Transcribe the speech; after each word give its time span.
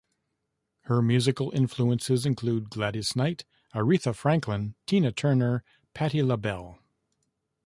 Her 0.85 0.99
musical 1.03 1.51
influences 1.51 2.25
include 2.25 2.71
Gladys 2.71 3.15
Knight, 3.15 3.45
Aretha 3.75 4.15
Franklin, 4.15 4.73
Tina 4.87 5.11
Turner, 5.11 5.63
Pattie 5.93 6.23
LaBelle. 6.23 6.79